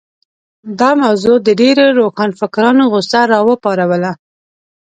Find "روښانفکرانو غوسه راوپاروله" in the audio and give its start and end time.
2.01-4.11